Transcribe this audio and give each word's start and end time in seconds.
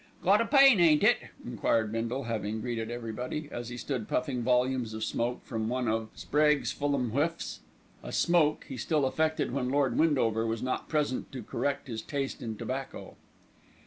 "Got 0.23 0.41
a 0.41 0.45
pain, 0.47 0.79
ain't 0.79 1.03
it?" 1.03 1.17
enquired 1.45 1.91
Bindle, 1.91 2.23
having 2.23 2.59
greeted 2.59 2.89
everybody, 2.89 3.47
as 3.51 3.69
he 3.69 3.77
stood 3.77 4.07
puffing 4.07 4.41
volumes 4.41 4.95
of 4.95 5.03
smoke 5.03 5.45
from 5.45 5.69
one 5.69 5.87
of 5.87 6.09
"Sprague's 6.15 6.71
Fulham 6.71 7.11
Whiffs," 7.11 7.59
a 8.01 8.11
"smoke" 8.11 8.65
he 8.67 8.77
still 8.77 9.05
affected 9.05 9.51
when 9.51 9.69
Lord 9.69 9.99
Windover 9.99 10.47
was 10.47 10.63
not 10.63 10.89
present 10.89 11.31
to 11.33 11.43
correct 11.43 11.87
his 11.87 12.01
taste 12.01 12.41
in 12.41 12.57
tobacco. 12.57 13.15